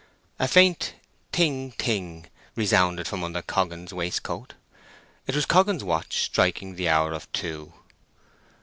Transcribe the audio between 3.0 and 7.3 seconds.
from under Coggan's waistcoat. It was Coggan's watch striking the hour